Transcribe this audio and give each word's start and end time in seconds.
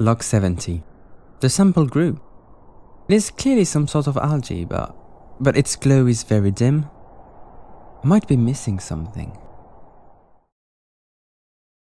Log 0.00 0.22
70. 0.22 0.82
The 1.40 1.50
sample 1.50 1.84
grew. 1.84 2.18
It 3.06 3.16
is 3.16 3.30
clearly 3.30 3.66
some 3.66 3.86
sort 3.86 4.06
of 4.06 4.16
algae, 4.16 4.64
but, 4.64 4.96
but 5.38 5.58
its 5.58 5.76
glow 5.76 6.06
is 6.06 6.22
very 6.22 6.50
dim. 6.50 6.86
I 8.02 8.06
might 8.06 8.26
be 8.26 8.38
missing 8.38 8.80
something. 8.80 9.36